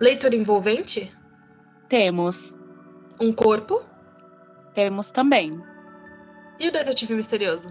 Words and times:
Leitura 0.00 0.34
envolvente? 0.34 1.14
Temos. 1.90 2.54
Um 3.20 3.34
corpo? 3.34 3.84
Temos 4.72 5.12
também. 5.12 5.62
E 6.58 6.68
o 6.68 6.72
detetive 6.72 7.14
misterioso? 7.14 7.70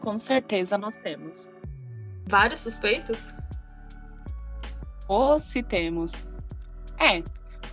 Com 0.00 0.18
certeza 0.18 0.76
nós 0.76 0.98
temos. 0.98 1.54
Vários 2.26 2.60
suspeitos? 2.60 3.32
Ou 5.08 5.40
se 5.40 5.62
temos. 5.62 6.28
É, 6.98 7.22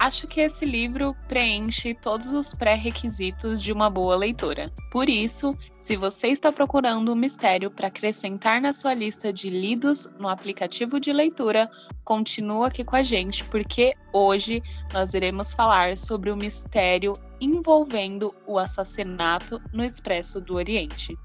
Acho 0.06 0.28
que 0.28 0.40
esse 0.40 0.68
livro 0.68 1.16
preenche 1.28 1.96
todos 1.96 2.32
os 2.32 2.54
pré-requisitos 2.54 3.60
de 3.60 3.74
uma 3.74 3.90
boa 3.90 4.16
leitura. 4.16 4.72
Por 4.91 5.09
isso, 5.09 5.58
se 5.80 5.95
você 5.95 6.28
está 6.28 6.52
procurando 6.52 7.12
um 7.12 7.16
mistério 7.16 7.72
para 7.72 7.88
acrescentar 7.88 8.62
na 8.62 8.72
sua 8.72 8.94
lista 8.94 9.34
de 9.34 9.50
lidos 9.50 10.08
no 10.20 10.28
aplicativo 10.28 11.00
de 11.00 11.12
leitura, 11.12 11.68
continua 12.04 12.68
aqui 12.68 12.84
com 12.84 12.95
a 12.95 13.02
gente, 13.02 13.44
porque 13.45 13.95
hoje 14.14 14.62
nós 14.94 15.16
iremos 15.16 15.54
falar 15.54 15.98
sobre 15.98 16.30
o 16.30 16.38
mistério 16.38 17.17
envolvendo 17.42 18.31
o 18.45 18.59
assassinato 18.59 19.59
no 19.73 19.84
Expresso 19.84 20.40
do 20.40 20.53
Oriente. 20.53 21.17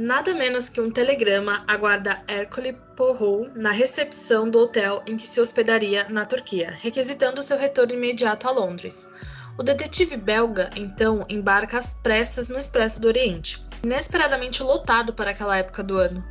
Nada 0.00 0.32
menos 0.32 0.70
que 0.70 0.80
um 0.80 0.90
telegrama 0.90 1.62
aguarda 1.68 2.22
Hercule 2.26 2.72
Poirot 2.96 3.50
na 3.54 3.70
recepção 3.70 4.48
do 4.48 4.58
hotel 4.58 5.02
em 5.06 5.14
que 5.18 5.26
se 5.26 5.38
hospedaria 5.38 6.08
na 6.08 6.24
Turquia, 6.24 6.70
requisitando 6.80 7.42
seu 7.42 7.58
retorno 7.58 7.92
imediato 7.92 8.48
a 8.48 8.50
Londres. 8.50 9.12
O 9.58 9.62
detetive 9.62 10.16
belga, 10.16 10.70
então, 10.74 11.26
embarca 11.28 11.76
às 11.76 12.00
pressas 12.00 12.48
no 12.48 12.58
Expresso 12.58 12.98
do 12.98 13.08
Oriente, 13.08 13.62
inesperadamente 13.84 14.62
lotado 14.62 15.12
para 15.12 15.32
aquela 15.32 15.58
época 15.58 15.82
do 15.82 15.98
ano. 15.98 16.24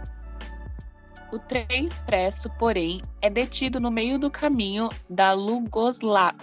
O 1.32 1.38
trem 1.38 1.86
expresso, 1.86 2.50
porém, 2.58 3.00
é 3.22 3.30
detido 3.30 3.80
no 3.80 3.92
meio 3.92 4.18
do 4.18 4.32
caminho 4.32 4.90
da 5.08 5.34
Lugosla... 5.34 6.34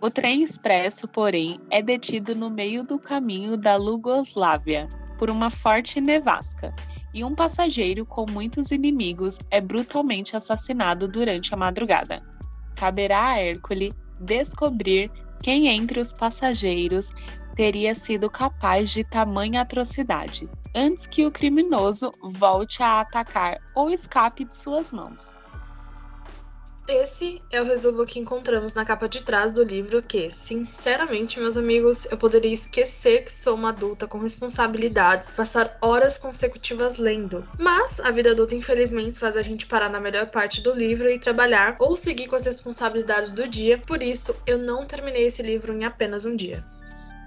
O 0.00 0.08
trem 0.08 0.42
expresso, 0.42 1.06
porém, 1.06 1.60
é 1.70 1.82
detido 1.82 2.34
no 2.34 2.48
meio 2.48 2.82
do 2.82 2.98
caminho 2.98 3.58
da 3.58 3.76
Lugoslávia 3.76 4.88
por 5.18 5.30
uma 5.30 5.50
forte 5.50 6.00
nevasca, 6.00 6.74
e 7.12 7.24
um 7.24 7.34
passageiro 7.34 8.04
com 8.04 8.26
muitos 8.30 8.70
inimigos 8.70 9.38
é 9.50 9.60
brutalmente 9.60 10.36
assassinado 10.36 11.08
durante 11.08 11.52
a 11.54 11.56
madrugada. 11.56 12.22
Caberá 12.74 13.30
a 13.30 13.38
Hércules 13.38 13.92
descobrir 14.20 15.10
quem 15.42 15.68
entre 15.68 16.00
os 16.00 16.12
passageiros 16.12 17.10
teria 17.54 17.94
sido 17.94 18.28
capaz 18.28 18.90
de 18.90 19.02
tamanha 19.02 19.62
atrocidade, 19.62 20.48
antes 20.74 21.06
que 21.06 21.24
o 21.24 21.32
criminoso 21.32 22.12
volte 22.22 22.82
a 22.82 23.00
atacar 23.00 23.58
ou 23.74 23.90
escape 23.90 24.44
de 24.44 24.54
suas 24.54 24.92
mãos. 24.92 25.34
Esse 26.88 27.42
é 27.50 27.60
o 27.60 27.64
resumo 27.64 28.06
que 28.06 28.20
encontramos 28.20 28.74
na 28.74 28.84
capa 28.84 29.08
de 29.08 29.20
trás 29.20 29.50
do 29.50 29.64
livro 29.64 30.00
que, 30.00 30.30
sinceramente, 30.30 31.40
meus 31.40 31.56
amigos, 31.56 32.06
eu 32.12 32.16
poderia 32.16 32.54
esquecer 32.54 33.24
que 33.24 33.32
sou 33.32 33.56
uma 33.56 33.70
adulta 33.70 34.06
com 34.06 34.18
responsabilidades, 34.18 35.32
passar 35.32 35.76
horas 35.82 36.16
consecutivas 36.16 36.96
lendo. 36.96 37.44
Mas 37.58 37.98
a 37.98 38.12
vida 38.12 38.30
adulta, 38.30 38.54
infelizmente, 38.54 39.18
faz 39.18 39.36
a 39.36 39.42
gente 39.42 39.66
parar 39.66 39.88
na 39.88 39.98
melhor 39.98 40.30
parte 40.30 40.60
do 40.60 40.72
livro 40.72 41.10
e 41.10 41.18
trabalhar 41.18 41.76
ou 41.80 41.96
seguir 41.96 42.28
com 42.28 42.36
as 42.36 42.44
responsabilidades 42.44 43.32
do 43.32 43.48
dia, 43.48 43.78
por 43.78 44.00
isso 44.00 44.40
eu 44.46 44.56
não 44.56 44.86
terminei 44.86 45.26
esse 45.26 45.42
livro 45.42 45.72
em 45.72 45.84
apenas 45.84 46.24
um 46.24 46.36
dia. 46.36 46.64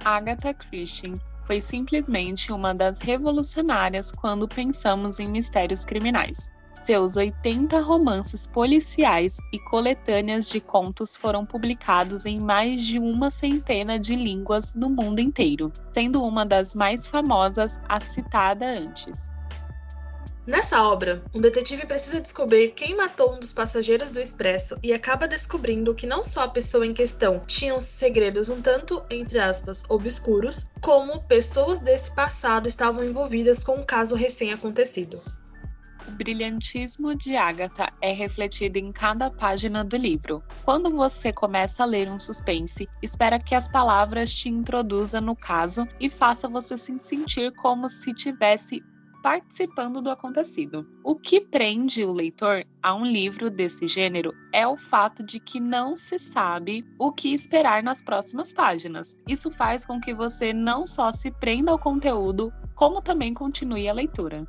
Agatha 0.06 0.54
Christie 0.54 1.20
foi 1.42 1.60
simplesmente 1.60 2.54
uma 2.54 2.74
das 2.74 2.98
revolucionárias 3.00 4.10
quando 4.10 4.48
pensamos 4.48 5.20
em 5.20 5.28
mistérios 5.28 5.84
criminais. 5.84 6.50
Seus 6.86 7.18
80 7.18 7.82
romances 7.82 8.48
policiais 8.48 9.36
e 9.54 9.60
coletâneas 9.60 10.50
de 10.50 10.62
contos 10.62 11.16
foram 11.16 11.46
publicados 11.46 12.26
em 12.26 12.40
mais 12.40 12.84
de 12.84 12.98
uma 12.98 13.30
centena 13.30 14.00
de 14.00 14.16
línguas 14.16 14.74
no 14.74 14.90
mundo 14.90 15.20
inteiro, 15.20 15.74
sendo 15.94 16.24
uma 16.24 16.46
das 16.46 16.74
mais 16.74 17.06
famosas 17.06 17.78
a 17.88 18.00
citada 18.00 18.66
antes. 18.66 19.32
Nessa 20.48 20.82
obra, 20.82 21.22
um 21.36 21.42
detetive 21.42 21.86
precisa 21.86 22.22
descobrir 22.22 22.72
quem 22.72 22.96
matou 22.96 23.36
um 23.36 23.40
dos 23.40 23.54
passageiros 23.54 24.10
do 24.10 24.22
expresso 24.22 24.80
e 24.82 24.94
acaba 24.94 25.28
descobrindo 25.28 25.94
que 25.94 26.08
não 26.08 26.24
só 26.24 26.46
a 26.46 26.50
pessoa 26.50 26.88
em 26.88 26.94
questão 26.94 27.44
tinha 27.46 27.80
segredos 27.82 28.50
um 28.50 28.62
tanto, 28.62 29.04
entre 29.12 29.38
aspas, 29.38 29.84
obscuros, 29.90 30.68
como 30.82 31.22
pessoas 31.24 31.80
desse 31.80 32.16
passado 32.16 32.68
estavam 32.68 33.04
envolvidas 33.04 33.64
com 33.64 33.76
um 33.76 33.86
caso 33.86 34.16
recém-acontecido. 34.16 35.22
O 36.10 36.12
brilhantismo 36.12 37.14
de 37.14 37.36
Agatha 37.38 37.88
é 38.02 38.12
refletido 38.12 38.80
em 38.80 38.92
cada 38.92 39.30
página 39.30 39.86
do 39.86 39.96
livro. 39.96 40.44
Quando 40.66 40.90
você 40.90 41.32
começa 41.32 41.84
a 41.84 41.86
ler 41.86 42.10
um 42.10 42.18
suspense, 42.18 42.90
espera 43.00 43.38
que 43.38 43.54
as 43.54 43.68
palavras 43.68 44.34
te 44.34 44.50
introduzam 44.50 45.22
no 45.22 45.36
caso 45.36 45.88
e 46.00 46.10
faça 46.10 46.50
você 46.50 46.76
se 46.80 46.98
sentir 46.98 47.54
como 47.58 47.88
se 47.88 48.12
tivesse 48.12 48.82
participando 49.22 50.02
do 50.02 50.10
acontecido. 50.10 50.84
O 51.04 51.16
que 51.16 51.42
prende 51.42 52.04
o 52.04 52.12
leitor 52.12 52.66
a 52.82 52.96
um 52.96 53.06
livro 53.06 53.52
desse 53.52 53.88
gênero 53.88 54.34
é 54.52 54.66
o 54.66 54.76
fato 54.76 55.22
de 55.24 55.40
que 55.40 55.60
não 55.60 55.96
se 55.96 56.18
sabe 56.18 56.84
o 56.98 57.12
que 57.12 57.36
esperar 57.36 57.84
nas 57.84 58.02
próximas 58.02 58.52
páginas. 58.52 59.16
Isso 59.28 59.52
faz 59.52 59.86
com 59.86 60.00
que 60.00 60.16
você 60.16 60.54
não 60.54 60.88
só 60.88 61.12
se 61.12 61.30
prenda 61.30 61.72
ao 61.72 61.78
conteúdo, 61.78 62.52
como 62.74 63.00
também 63.00 63.32
continue 63.32 63.88
a 63.88 63.94
leitura. 63.94 64.48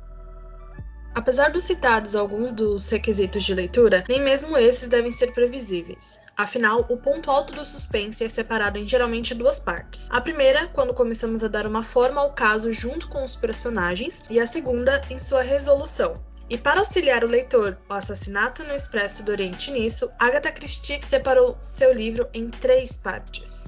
Apesar 1.13 1.51
dos 1.51 1.65
citados 1.65 2.15
alguns 2.15 2.53
dos 2.53 2.89
requisitos 2.89 3.43
de 3.43 3.53
leitura, 3.53 4.03
nem 4.07 4.21
mesmo 4.21 4.57
esses 4.57 4.87
devem 4.87 5.11
ser 5.11 5.33
previsíveis. 5.33 6.19
Afinal, 6.37 6.85
o 6.89 6.95
ponto 6.95 7.29
alto 7.29 7.53
do 7.53 7.65
suspense 7.65 8.23
é 8.23 8.29
separado 8.29 8.77
em 8.77 8.87
geralmente 8.87 9.35
duas 9.35 9.59
partes. 9.59 10.07
A 10.09 10.21
primeira, 10.21 10.67
quando 10.67 10.93
começamos 10.93 11.43
a 11.43 11.49
dar 11.49 11.67
uma 11.67 11.83
forma 11.83 12.21
ao 12.21 12.31
caso 12.31 12.71
junto 12.71 13.09
com 13.09 13.23
os 13.23 13.35
personagens, 13.35 14.23
e 14.29 14.39
a 14.39 14.47
segunda, 14.47 15.01
em 15.09 15.17
sua 15.17 15.41
resolução. 15.41 16.23
E 16.49 16.57
para 16.57 16.79
auxiliar 16.79 17.23
o 17.23 17.27
leitor, 17.27 17.77
o 17.89 17.93
assassinato 17.93 18.63
no 18.63 18.73
Expresso 18.73 19.23
do 19.23 19.31
Oriente 19.31 19.69
nisso, 19.69 20.09
Agatha 20.17 20.51
Christie 20.51 20.99
separou 21.03 21.57
seu 21.59 21.93
livro 21.93 22.27
em 22.33 22.49
três 22.49 22.95
partes. 22.95 23.67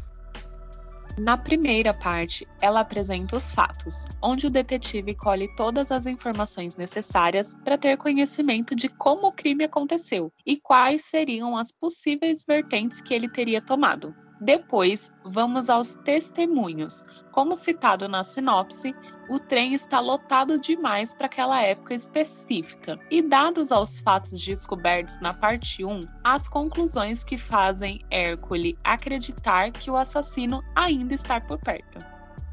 Na 1.20 1.38
primeira 1.38 1.94
parte, 1.94 2.48
ela 2.60 2.80
apresenta 2.80 3.36
os 3.36 3.52
fatos, 3.52 4.06
onde 4.20 4.48
o 4.48 4.50
detetive 4.50 5.14
colhe 5.14 5.48
todas 5.56 5.92
as 5.92 6.08
informações 6.08 6.76
necessárias 6.76 7.56
para 7.64 7.78
ter 7.78 7.98
conhecimento 7.98 8.76
de 8.76 8.90
como 8.90 9.28
o 9.28 9.32
crime 9.32 9.64
aconteceu 9.64 10.34
e 10.44 10.58
quais 10.58 11.04
seriam 11.04 11.56
as 11.56 11.72
possíveis 11.72 12.44
vertentes 12.48 13.00
que 13.00 13.14
ele 13.14 13.30
teria 13.30 13.62
tomado. 13.62 14.23
Depois, 14.44 15.10
vamos 15.24 15.70
aos 15.70 15.96
testemunhos. 16.04 17.06
Como 17.32 17.56
citado 17.56 18.10
na 18.10 18.26
sinopse, 18.26 18.94
o 19.30 19.40
trem 19.40 19.74
está 19.74 20.02
lotado 20.02 20.60
demais 20.60 21.14
para 21.14 21.28
aquela 21.28 21.62
época 21.62 21.94
específica. 21.94 23.00
E 23.10 23.22
dados 23.22 23.72
aos 23.72 24.00
fatos 24.00 24.44
descobertos 24.44 25.18
na 25.22 25.34
parte 25.34 25.86
1, 25.86 26.02
as 26.26 26.50
conclusões 26.50 27.24
que 27.24 27.38
fazem 27.38 28.02
Hércules 28.12 28.76
acreditar 28.84 29.72
que 29.72 29.90
o 29.90 29.96
assassino 29.96 30.62
ainda 30.76 31.14
está 31.14 31.40
por 31.40 31.58
perto. 31.60 32.06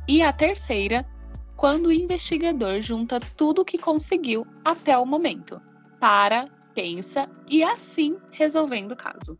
E 0.07 0.23
a 0.23 0.33
terceira, 0.33 1.05
quando 1.57 1.87
o 1.87 1.93
investigador 1.93 2.81
junta 2.81 3.19
tudo 3.37 3.63
o 3.63 3.65
que 3.65 3.79
conseguiu 3.79 4.47
até 4.65 4.97
o 4.97 5.05
momento. 5.05 5.61
Para, 5.99 6.45
pensa 6.73 7.29
e 7.49 7.65
assim 7.65 8.17
resolvendo 8.31 8.93
o 8.93 8.97
caso. 8.97 9.37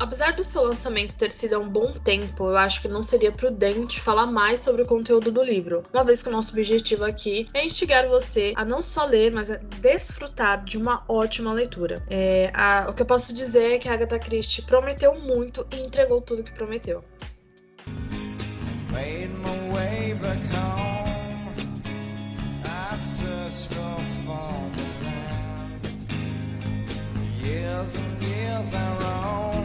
Apesar 0.00 0.32
do 0.32 0.42
seu 0.42 0.62
lançamento 0.62 1.14
ter 1.14 1.30
sido 1.30 1.56
há 1.56 1.58
um 1.58 1.68
bom 1.68 1.92
tempo, 1.92 2.44
eu 2.44 2.56
acho 2.56 2.80
que 2.80 2.88
não 2.88 3.02
seria 3.02 3.30
prudente 3.30 4.00
falar 4.00 4.24
mais 4.24 4.60
sobre 4.60 4.80
o 4.80 4.86
conteúdo 4.86 5.30
do 5.30 5.42
livro, 5.42 5.82
uma 5.92 6.02
vez 6.02 6.22
que 6.22 6.30
o 6.30 6.32
nosso 6.32 6.52
objetivo 6.52 7.04
aqui 7.04 7.46
é 7.52 7.66
instigar 7.66 8.08
você 8.08 8.54
a 8.56 8.64
não 8.64 8.80
só 8.80 9.04
ler, 9.04 9.30
mas 9.30 9.50
a 9.50 9.56
desfrutar 9.56 10.64
de 10.64 10.78
uma 10.78 11.04
ótima 11.06 11.52
leitura. 11.52 12.02
É, 12.08 12.50
a, 12.54 12.86
o 12.88 12.94
que 12.94 13.02
eu 13.02 13.06
posso 13.06 13.34
dizer 13.34 13.74
é 13.74 13.78
que 13.78 13.90
a 13.90 13.92
Agatha 13.92 14.18
Christie 14.18 14.62
prometeu 14.62 15.20
muito 15.20 15.66
e 15.70 15.80
entregou 15.80 16.22
tudo 16.22 16.42
que 16.42 16.52
prometeu. 16.52 17.04
Years 27.42 27.96
and 27.96 28.22
years 28.22 28.74
I 28.74 29.59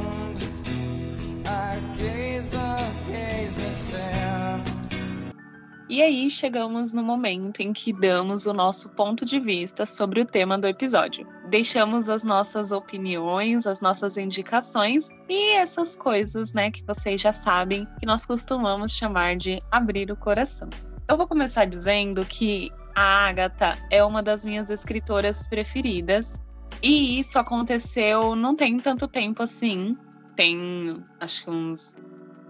E 5.88 6.02
aí 6.02 6.30
chegamos 6.30 6.92
no 6.92 7.02
momento 7.02 7.62
em 7.62 7.72
que 7.72 7.94
damos 7.94 8.46
o 8.46 8.54
nosso 8.54 8.90
ponto 8.90 9.24
de 9.24 9.40
vista 9.40 9.86
sobre 9.86 10.20
o 10.20 10.26
tema 10.26 10.58
do 10.58 10.68
episódio. 10.68 11.26
Deixamos 11.50 12.10
as 12.10 12.22
nossas 12.22 12.74
opiniões, 12.74 13.66
as 13.66 13.80
nossas 13.80 14.18
indicações 14.18 15.08
e 15.30 15.54
essas 15.54 15.96
coisas, 15.96 16.54
né, 16.54 16.70
que 16.70 16.84
vocês 16.86 17.22
já 17.22 17.32
sabem 17.32 17.86
que 17.98 18.06
nós 18.06 18.26
costumamos 18.26 18.92
chamar 18.92 19.38
de 19.38 19.62
abrir 19.72 20.12
o 20.12 20.18
coração. 20.18 20.70
Eu 21.08 21.16
vou 21.16 21.28
começar 21.28 21.64
dizendo 21.64 22.26
que 22.26 22.70
a 22.94 23.28
Agatha 23.28 23.78
é 23.90 24.04
uma 24.04 24.22
das 24.22 24.44
minhas 24.44 24.70
escritoras 24.70 25.48
preferidas 25.48 26.38
e 26.84 27.20
isso 27.20 27.40
aconteceu 27.40 28.36
não 28.36 28.54
tem 28.54 28.80
tanto 28.80 29.08
tempo 29.08 29.44
assim. 29.44 29.96
Tem 30.36 31.04
acho 31.20 31.44
que 31.44 31.50
uns 31.50 31.96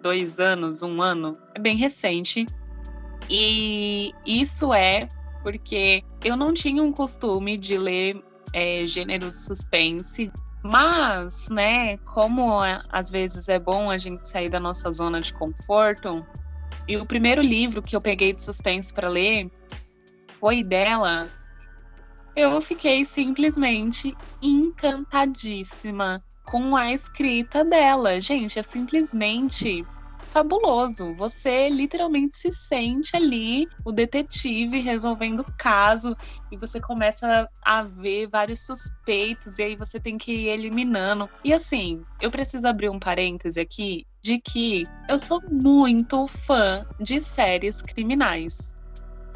dois 0.02 0.40
anos, 0.40 0.84
um 0.84 1.02
ano. 1.02 1.38
É 1.54 1.60
bem 1.60 1.78
recente. 1.78 2.46
E 3.30 4.12
isso 4.26 4.74
é 4.74 5.10
porque 5.44 6.04
eu 6.24 6.36
não 6.36 6.54
tinha 6.54 6.82
um 6.82 6.92
costume 6.92 7.58
de 7.58 7.78
ler 7.78 8.24
é, 8.54 8.86
gênero 8.86 9.30
de 9.30 9.38
suspense. 9.38 10.32
Mas, 10.64 11.48
né, 11.50 11.98
como 11.98 12.64
é, 12.64 12.82
às 12.90 13.12
vezes 13.12 13.48
é 13.50 13.60
bom 13.60 13.92
a 13.92 14.00
gente 14.00 14.28
sair 14.28 14.50
da 14.50 14.60
nossa 14.60 14.92
zona 14.92 15.22
de 15.22 15.32
conforto, 15.32 16.26
e 16.88 16.98
o 16.98 17.06
primeiro 17.06 17.42
livro 17.42 17.82
que 17.82 17.96
eu 17.96 18.02
peguei 18.02 18.34
de 18.34 18.42
suspense 18.42 18.94
para 18.94 19.10
ler 19.10 19.52
foi 20.40 20.64
dela, 20.64 21.30
eu 22.36 22.60
fiquei 22.62 23.04
simplesmente 23.06 24.16
encantadíssima 24.42 26.24
com 26.46 26.76
a 26.76 26.92
escrita 26.92 27.66
dela. 27.66 28.22
Gente, 28.22 28.60
é 28.60 28.64
simplesmente 28.64 29.84
fabuloso. 30.26 31.14
Você 31.14 31.70
literalmente 31.70 32.36
se 32.36 32.52
sente 32.52 33.16
ali 33.16 33.68
o 33.86 33.92
detetive 33.92 34.80
resolvendo 34.80 35.42
o 35.42 35.54
caso 35.58 36.16
e 36.52 36.58
você 36.58 36.80
começa 36.80 37.48
a 37.64 37.84
ver 37.84 38.28
vários 38.28 38.66
suspeitos 38.66 39.58
e 39.60 39.64
aí 39.64 39.76
você 39.76 40.00
tem 40.00 40.18
que 40.18 40.32
ir 40.32 40.48
eliminando. 40.50 41.30
E 41.44 41.54
assim, 41.54 42.02
eu 42.22 42.32
preciso 42.32 42.68
abrir 42.68 42.90
um 42.90 43.00
parêntese 43.00 43.60
aqui 43.60 44.06
de 44.22 44.40
que 44.40 44.88
eu 45.08 45.20
sou 45.20 45.42
muito 45.52 46.26
fã 46.28 46.86
de 47.00 47.22
séries 47.22 47.82
criminais. 47.82 48.74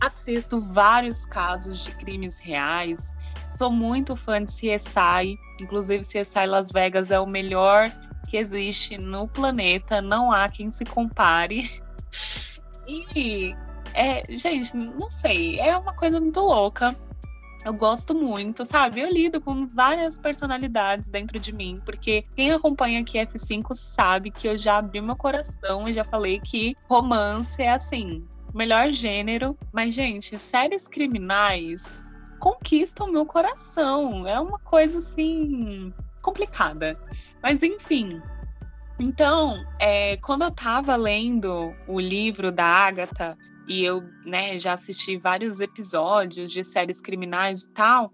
Assisto 0.01 0.61
vários 0.61 1.25
casos 1.25 1.83
de 1.83 1.91
crimes 1.97 2.39
reais. 2.39 3.11
Sou 3.49 3.71
muito 3.71 4.15
fã 4.15 4.43
de 4.43 4.51
CSI, 4.51 5.39
inclusive 5.59 6.03
CSI 6.03 6.45
Las 6.45 6.71
Vegas 6.71 7.09
é 7.09 7.19
o 7.19 7.25
melhor 7.25 7.91
que 8.27 8.37
existe 8.37 8.95
no 8.95 9.27
planeta, 9.27 10.03
não 10.03 10.31
há 10.31 10.47
quem 10.47 10.69
se 10.69 10.85
compare. 10.85 11.67
E 13.25 13.55
é, 13.93 14.23
gente, 14.35 14.75
não 14.75 15.11
sei, 15.11 15.59
é 15.59 15.77
uma 15.77 15.93
coisa 15.93 16.19
muito 16.19 16.39
louca. 16.39 16.95
Eu 17.63 17.71
gosto 17.71 18.15
muito, 18.15 18.65
sabe? 18.65 19.01
Eu 19.01 19.11
lido 19.11 19.39
com 19.39 19.67
várias 19.67 20.17
personalidades 20.17 21.07
dentro 21.07 21.39
de 21.39 21.53
mim, 21.53 21.79
porque 21.85 22.23
quem 22.35 22.51
acompanha 22.51 23.01
aqui 23.01 23.19
F5 23.19 23.75
sabe 23.75 24.31
que 24.31 24.47
eu 24.47 24.57
já 24.57 24.77
abri 24.77 25.01
meu 25.01 25.15
coração 25.15 25.87
e 25.87 25.93
já 25.93 26.03
falei 26.03 26.39
que 26.39 26.75
romance 26.89 27.61
é 27.61 27.73
assim, 27.73 28.25
melhor 28.55 28.91
gênero. 28.91 29.55
Mas, 29.71 29.93
gente, 29.93 30.39
séries 30.39 30.87
criminais 30.87 32.03
conquistam 32.39 33.11
meu 33.11 33.25
coração. 33.25 34.27
É 34.27 34.39
uma 34.39 34.59
coisa 34.59 34.97
assim 34.97 35.93
complicada. 36.21 36.97
Mas 37.41 37.63
enfim. 37.63 38.21
Então, 38.99 39.63
é, 39.79 40.17
quando 40.17 40.43
eu 40.43 40.51
tava 40.51 40.95
lendo 40.95 41.73
o 41.87 41.99
livro 41.99 42.51
da 42.51 42.65
Agatha 42.65 43.37
e 43.67 43.83
eu 43.83 44.03
né, 44.25 44.59
já 44.59 44.73
assisti 44.73 45.17
vários 45.17 45.61
episódios 45.61 46.51
de 46.51 46.63
séries 46.63 47.01
criminais 47.01 47.63
e 47.63 47.69
tal, 47.69 48.11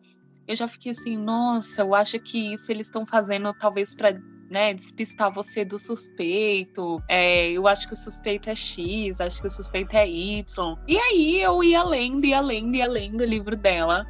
eu 0.47 0.55
já 0.55 0.67
fiquei 0.67 0.91
assim, 0.91 1.17
nossa, 1.17 1.81
eu 1.81 1.95
acho 1.95 2.19
que 2.19 2.53
isso 2.53 2.71
eles 2.71 2.87
estão 2.87 3.03
fazendo 3.03 3.51
talvez 3.53 3.95
para 3.95 4.13
né, 4.51 4.73
despistar 4.73 5.33
você 5.33 5.65
do 5.65 5.77
suspeito. 5.77 7.01
É, 7.09 7.49
eu 7.51 7.67
acho 7.67 7.87
que 7.87 7.93
o 7.93 7.97
suspeito 7.97 8.49
é 8.49 8.55
X, 8.55 9.19
acho 9.19 9.41
que 9.41 9.47
o 9.47 9.49
suspeito 9.49 9.95
é 9.95 10.07
Y. 10.07 10.77
E 10.87 10.97
aí 10.97 11.41
eu 11.41 11.63
ia 11.63 11.83
lendo, 11.83 12.25
ia 12.25 12.41
lendo, 12.41 12.75
ia 12.75 12.87
lendo 12.87 13.21
o 13.21 13.25
livro 13.25 13.55
dela. 13.55 14.05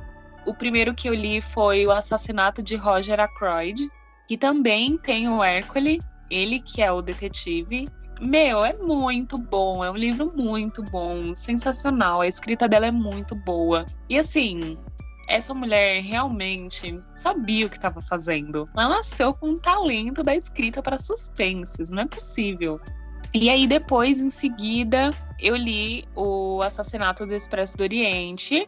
O 0.46 0.54
primeiro 0.54 0.94
que 0.94 1.10
eu 1.10 1.14
li 1.14 1.42
foi 1.42 1.86
O 1.86 1.92
Assassinato 1.92 2.62
de 2.62 2.76
Roger 2.76 3.20
Ackroyd, 3.20 3.90
que 4.28 4.38
também 4.38 4.98
tem 4.98 5.28
o 5.28 5.44
Hércules, 5.44 6.00
ele 6.30 6.60
que 6.60 6.82
é 6.82 6.92
o 6.92 7.02
detetive. 7.02 7.90
Meu, 8.22 8.64
é 8.64 8.74
muito 8.74 9.38
bom, 9.38 9.84
é 9.84 9.92
um 9.92 9.98
livro 9.98 10.32
muito 10.36 10.82
bom, 10.84 11.36
sensacional. 11.36 12.22
A 12.22 12.28
escrita 12.28 12.68
dela 12.68 12.86
é 12.86 12.92
muito 12.92 13.36
boa. 13.36 13.86
E 14.10 14.18
assim, 14.18 14.78
essa 15.28 15.54
mulher 15.54 16.02
realmente 16.02 17.00
sabia 17.18 17.66
o 17.66 17.70
que 17.70 17.78
estava 17.78 18.02
fazendo. 18.02 18.70
Ela 18.78 18.90
nasceu 18.90 19.34
com 19.34 19.50
um 19.50 19.56
talento 19.56 20.24
da 20.24 20.36
escrita 20.36 20.82
para 20.82 20.98
suspenses, 20.98 21.90
não 21.90 22.04
é 22.04 22.08
possível. 22.08 22.80
E 23.34 23.50
aí, 23.50 23.68
depois, 23.68 24.22
em 24.22 24.30
seguida, 24.30 25.12
eu 25.40 25.56
li 25.56 26.06
O 26.16 26.62
Assassinato 26.62 27.26
do 27.26 27.34
Expresso 27.34 27.76
do 27.76 27.82
Oriente 27.82 28.66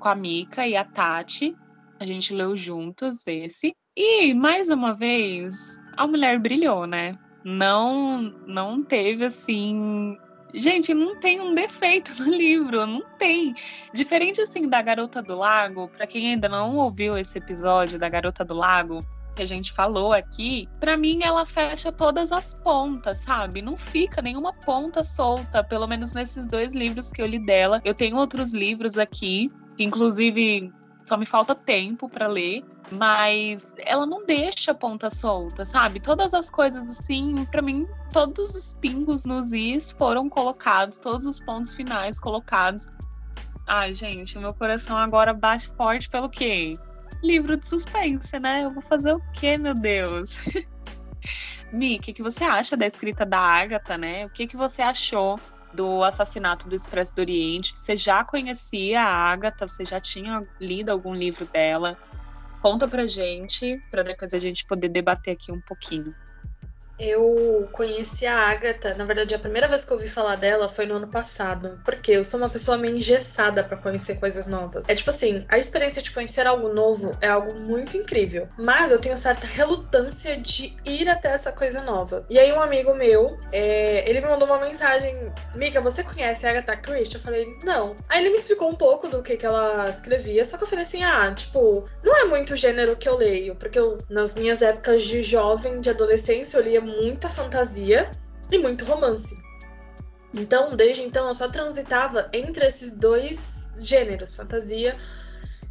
com 0.00 0.08
a 0.08 0.14
Mika 0.14 0.66
e 0.66 0.74
a 0.74 0.84
Tati. 0.84 1.54
A 2.00 2.06
gente 2.06 2.34
leu 2.34 2.56
juntos 2.56 3.24
esse. 3.26 3.72
E, 3.96 4.32
mais 4.34 4.70
uma 4.70 4.94
vez, 4.94 5.78
a 5.96 6.06
mulher 6.06 6.38
brilhou, 6.38 6.86
né? 6.86 7.16
Não, 7.44 8.22
não 8.46 8.82
teve 8.82 9.26
assim. 9.26 10.16
Gente, 10.54 10.92
não 10.94 11.20
tem 11.20 11.40
um 11.40 11.54
defeito 11.54 12.10
no 12.24 12.30
livro, 12.30 12.86
não 12.86 13.02
tem. 13.18 13.54
Diferente 13.92 14.40
assim 14.40 14.68
da 14.68 14.80
Garota 14.80 15.22
do 15.22 15.36
Lago, 15.36 15.88
para 15.88 16.06
quem 16.06 16.32
ainda 16.32 16.48
não 16.48 16.76
ouviu 16.76 17.16
esse 17.16 17.38
episódio 17.38 17.98
da 17.98 18.08
Garota 18.08 18.44
do 18.44 18.54
Lago, 18.54 19.04
que 19.36 19.42
a 19.42 19.46
gente 19.46 19.72
falou 19.72 20.12
aqui, 20.12 20.68
para 20.78 20.96
mim 20.96 21.20
ela 21.22 21.46
fecha 21.46 21.92
todas 21.92 22.32
as 22.32 22.52
pontas, 22.54 23.18
sabe? 23.18 23.62
Não 23.62 23.76
fica 23.76 24.20
nenhuma 24.20 24.52
ponta 24.52 25.02
solta, 25.02 25.62
pelo 25.62 25.86
menos 25.86 26.14
nesses 26.14 26.46
dois 26.48 26.74
livros 26.74 27.10
que 27.10 27.22
eu 27.22 27.26
li 27.26 27.38
dela. 27.38 27.80
Eu 27.84 27.94
tenho 27.94 28.16
outros 28.16 28.52
livros 28.52 28.98
aqui, 28.98 29.50
que 29.80 29.84
inclusive 29.84 30.70
só 31.06 31.16
me 31.16 31.24
falta 31.24 31.54
tempo 31.54 32.06
para 32.06 32.26
ler, 32.26 32.62
mas 32.92 33.74
ela 33.78 34.04
não 34.04 34.26
deixa 34.26 34.72
a 34.72 34.74
ponta 34.74 35.08
solta, 35.08 35.64
sabe? 35.64 35.98
Todas 35.98 36.34
as 36.34 36.50
coisas 36.50 36.84
assim, 36.84 37.46
para 37.46 37.62
mim, 37.62 37.86
todos 38.12 38.54
os 38.54 38.74
pingos 38.74 39.24
nos 39.24 39.54
is 39.54 39.90
foram 39.90 40.28
colocados, 40.28 40.98
todos 40.98 41.26
os 41.26 41.40
pontos 41.40 41.74
finais 41.74 42.20
colocados. 42.20 42.88
Ai, 43.66 43.94
gente, 43.94 44.38
meu 44.38 44.52
coração 44.52 44.98
agora 44.98 45.32
bate 45.32 45.68
forte 45.68 46.10
pelo 46.10 46.28
quê? 46.28 46.78
Livro 47.22 47.56
de 47.56 47.66
suspense, 47.66 48.38
né? 48.38 48.66
Eu 48.66 48.70
vou 48.72 48.82
fazer 48.82 49.14
o 49.14 49.22
quê, 49.32 49.56
meu 49.56 49.74
Deus? 49.74 50.44
Mi, 51.72 51.96
o 51.96 52.00
que, 52.00 52.12
que 52.12 52.22
você 52.22 52.44
acha 52.44 52.76
da 52.76 52.86
escrita 52.86 53.24
da 53.24 53.38
Agatha, 53.38 53.96
né? 53.96 54.26
O 54.26 54.28
que, 54.30 54.46
que 54.46 54.58
você 54.58 54.82
achou 54.82 55.40
do 55.72 56.02
assassinato 56.02 56.68
do 56.68 56.74
Expresso 56.74 57.14
do 57.14 57.20
Oriente. 57.20 57.72
Você 57.74 57.96
já 57.96 58.24
conhecia 58.24 59.02
a 59.02 59.30
Agatha? 59.30 59.66
Você 59.66 59.84
já 59.84 60.00
tinha 60.00 60.44
lido 60.60 60.90
algum 60.90 61.14
livro 61.14 61.46
dela? 61.52 61.96
Conta 62.62 62.86
pra 62.86 63.06
gente, 63.06 63.78
para 63.90 64.02
depois 64.02 64.34
a 64.34 64.38
gente 64.38 64.64
poder 64.66 64.88
debater 64.88 65.32
aqui 65.32 65.50
um 65.50 65.60
pouquinho. 65.60 66.14
Eu 67.00 67.66
conheci 67.72 68.26
a 68.26 68.36
Agatha, 68.50 68.94
na 68.94 69.04
verdade, 69.06 69.34
a 69.34 69.38
primeira 69.38 69.66
vez 69.66 69.84
que 69.84 69.92
eu 69.92 69.96
ouvi 69.96 70.08
falar 70.08 70.36
dela 70.36 70.68
foi 70.68 70.84
no 70.84 70.96
ano 70.96 71.08
passado. 71.08 71.80
Porque 71.82 72.12
eu 72.12 72.24
sou 72.24 72.38
uma 72.38 72.50
pessoa 72.50 72.76
meio 72.76 72.96
engessada 72.96 73.64
para 73.64 73.78
conhecer 73.78 74.16
coisas 74.16 74.46
novas. 74.46 74.86
É 74.86 74.94
tipo 74.94 75.08
assim, 75.08 75.44
a 75.48 75.58
experiência 75.58 76.02
de 76.02 76.10
conhecer 76.10 76.46
algo 76.46 76.68
novo 76.68 77.16
é 77.22 77.28
algo 77.28 77.54
muito 77.58 77.96
incrível. 77.96 78.48
Mas 78.58 78.92
eu 78.92 78.98
tenho 79.00 79.16
certa 79.16 79.46
relutância 79.46 80.36
de 80.36 80.76
ir 80.84 81.08
até 81.08 81.28
essa 81.28 81.52
coisa 81.52 81.80
nova. 81.80 82.26
E 82.28 82.38
aí, 82.38 82.52
um 82.52 82.60
amigo 82.60 82.94
meu, 82.94 83.38
é, 83.50 84.08
ele 84.08 84.20
me 84.20 84.28
mandou 84.28 84.46
uma 84.46 84.58
mensagem: 84.58 85.32
Mika, 85.54 85.80
você 85.80 86.02
conhece 86.02 86.46
a 86.46 86.50
Agatha 86.50 86.76
Christie? 86.76 87.16
Eu 87.16 87.22
falei, 87.22 87.46
não. 87.64 87.96
Aí 88.08 88.20
ele 88.20 88.30
me 88.30 88.36
explicou 88.36 88.68
um 88.68 88.76
pouco 88.76 89.08
do 89.08 89.22
que, 89.22 89.36
que 89.38 89.46
ela 89.46 89.88
escrevia, 89.88 90.44
só 90.44 90.58
que 90.58 90.64
eu 90.64 90.68
falei 90.68 90.84
assim: 90.84 91.02
ah, 91.02 91.32
tipo, 91.34 91.88
não 92.04 92.14
é 92.16 92.24
muito 92.24 92.56
gênero 92.56 92.94
que 92.96 93.08
eu 93.08 93.16
leio. 93.16 93.56
Porque 93.56 93.78
eu, 93.78 93.98
nas 94.10 94.34
minhas 94.34 94.60
épocas 94.60 95.02
de 95.02 95.22
jovem, 95.22 95.80
de 95.80 95.88
adolescência, 95.88 96.58
eu 96.58 96.62
lia 96.62 96.80
muita 96.90 97.28
fantasia 97.28 98.10
e 98.50 98.58
muito 98.58 98.84
romance. 98.84 99.40
Então, 100.32 100.76
desde 100.76 101.02
então, 101.02 101.26
eu 101.26 101.34
só 101.34 101.48
transitava 101.48 102.28
entre 102.32 102.64
esses 102.66 102.96
dois 102.96 103.72
gêneros, 103.78 104.34
fantasia 104.34 104.96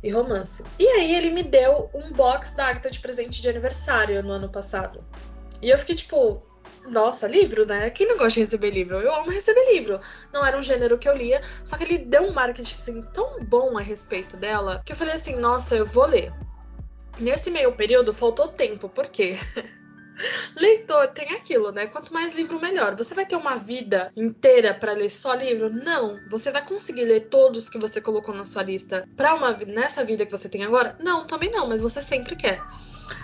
e 0.03 0.09
romance. 0.11 0.63
E 0.77 0.85
aí 0.85 1.15
ele 1.15 1.29
me 1.29 1.43
deu 1.43 1.89
um 1.93 2.11
box 2.11 2.55
da 2.55 2.67
Agatha 2.67 2.89
de 2.89 2.99
presente 2.99 3.41
de 3.41 3.49
aniversário 3.49 4.21
no 4.21 4.31
ano 4.31 4.49
passado. 4.49 5.03
E 5.61 5.69
eu 5.69 5.77
fiquei 5.77 5.95
tipo, 5.95 6.41
nossa, 6.87 7.27
livro, 7.27 7.65
né? 7.65 7.89
Quem 7.89 8.07
não 8.07 8.17
gosta 8.17 8.33
de 8.35 8.39
receber 8.41 8.71
livro? 8.71 8.99
Eu 8.99 9.13
amo 9.13 9.31
receber 9.31 9.73
livro. 9.73 9.99
Não 10.33 10.45
era 10.45 10.57
um 10.57 10.63
gênero 10.63 10.97
que 10.97 11.07
eu 11.07 11.15
lia, 11.15 11.41
só 11.63 11.77
que 11.77 11.83
ele 11.83 11.99
deu 11.99 12.23
um 12.23 12.33
marketing 12.33 12.73
assim, 12.73 13.01
tão 13.13 13.43
bom 13.43 13.77
a 13.77 13.81
respeito 13.81 14.35
dela 14.37 14.81
que 14.85 14.91
eu 14.91 14.97
falei 14.97 15.13
assim, 15.13 15.35
nossa, 15.37 15.75
eu 15.75 15.85
vou 15.85 16.05
ler. 16.05 16.33
Nesse 17.17 17.51
meio 17.51 17.73
período 17.73 18.13
faltou 18.13 18.47
tempo, 18.47 18.87
por 18.89 19.07
quê? 19.07 19.37
Leitor 20.55 21.07
tem 21.09 21.31
aquilo, 21.31 21.71
né? 21.71 21.87
Quanto 21.87 22.13
mais 22.13 22.35
livro, 22.35 22.59
melhor. 22.59 22.95
Você 22.95 23.15
vai 23.15 23.25
ter 23.25 23.35
uma 23.35 23.55
vida 23.55 24.11
inteira 24.15 24.73
para 24.73 24.93
ler 24.93 25.09
só 25.09 25.33
livro? 25.33 25.69
Não. 25.69 26.19
Você 26.29 26.51
vai 26.51 26.65
conseguir 26.65 27.05
ler 27.05 27.29
todos 27.29 27.69
que 27.69 27.77
você 27.77 28.01
colocou 28.01 28.35
na 28.35 28.45
sua 28.45 28.63
lista 28.63 29.07
para 29.15 29.33
uma 29.33 29.51
nessa 29.51 30.03
vida 30.03 30.25
que 30.25 30.31
você 30.31 30.49
tem 30.49 30.63
agora? 30.63 30.95
Não, 30.99 31.25
também 31.25 31.51
não, 31.51 31.67
mas 31.67 31.81
você 31.81 32.01
sempre 32.01 32.35
quer. 32.35 32.61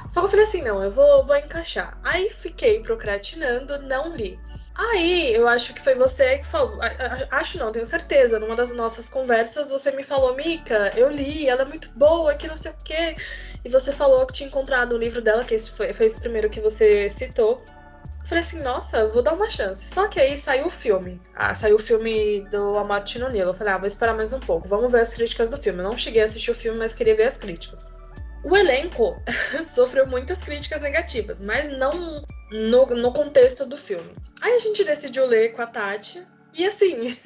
Só 0.10 0.22
que 0.22 0.26
eu 0.26 0.30
falei 0.30 0.46
assim, 0.46 0.62
não, 0.62 0.84
eu 0.84 0.92
vou, 0.92 1.26
vou 1.26 1.36
encaixar. 1.36 2.00
Aí 2.04 2.30
fiquei 2.30 2.80
procrastinando, 2.82 3.82
não 3.82 4.16
li. 4.16 4.40
Aí, 4.78 5.34
eu 5.34 5.48
acho 5.48 5.74
que 5.74 5.82
foi 5.82 5.96
você 5.96 6.40
que 6.40 6.48
falou. 6.48 6.80
Acho 7.32 7.58
não, 7.58 7.72
tenho 7.72 7.86
certeza. 7.86 8.40
Numa 8.40 8.56
das 8.56 8.76
nossas 8.76 9.08
conversas, 9.08 9.70
você 9.70 9.90
me 9.92 10.04
falou, 10.04 10.36
Mica, 10.36 10.92
eu 10.98 11.10
li, 11.10 11.48
ela 11.48 11.62
é 11.62 11.66
muito 11.66 11.90
boa, 11.96 12.36
que 12.36 12.48
não 12.48 12.58
sei 12.58 12.72
o 12.72 12.76
quê. 12.84 13.16
E 13.64 13.70
você 13.70 13.94
falou 13.94 14.26
que 14.28 14.34
tinha 14.34 14.48
encontrado 14.48 14.94
o 14.94 14.98
livro 14.98 15.22
dela, 15.22 15.46
que 15.46 15.56
esse 15.56 15.72
foi, 15.72 15.94
foi 15.94 16.06
esse 16.08 16.20
primeiro 16.20 16.50
que 16.50 16.60
você 16.60 17.10
citou. 17.10 17.64
Eu 18.22 18.28
falei 18.28 18.42
assim, 18.42 18.62
nossa, 18.64 19.08
vou 19.08 19.22
dar 19.22 19.34
uma 19.34 19.50
chance. 19.50 19.88
Só 19.88 20.10
que 20.10 20.20
aí 20.20 20.38
saiu 20.38 20.68
o 20.68 20.70
filme. 20.70 21.22
Ah, 21.34 21.56
saiu 21.56 21.78
o 21.78 21.80
filme 21.80 22.42
do 22.50 22.78
Amado 22.78 23.10
no 23.20 23.30
Nilo. 23.30 23.52
Eu 23.52 23.54
falei, 23.54 23.74
ah, 23.74 23.78
vou 23.78 23.88
esperar 23.88 24.14
mais 24.14 24.34
um 24.34 24.40
pouco. 24.42 24.68
Vamos 24.68 24.92
ver 24.92 25.02
as 25.02 25.14
críticas 25.14 25.50
do 25.50 25.58
filme. 25.58 25.80
Eu 25.80 25.90
não 25.90 25.98
cheguei 25.98 26.22
a 26.22 26.26
assistir 26.26 26.52
o 26.52 26.56
filme, 26.56 26.78
mas 26.78 26.94
queria 26.94 27.16
ver 27.16 27.28
as 27.28 27.38
críticas. 27.38 27.96
O 28.46 28.56
elenco 28.56 29.20
sofreu 29.66 30.06
muitas 30.06 30.44
críticas 30.44 30.82
negativas, 30.82 31.42
mas 31.42 31.70
não 31.72 32.24
no, 32.52 32.86
no 32.86 33.12
contexto 33.12 33.66
do 33.66 33.76
filme. 33.76 34.16
Aí 34.40 34.54
a 34.54 34.60
gente 34.60 34.84
decidiu 34.84 35.26
ler 35.26 35.54
com 35.54 35.64
a 35.64 35.68
Tati, 35.68 36.24
e 36.54 36.64
assim, 36.64 37.18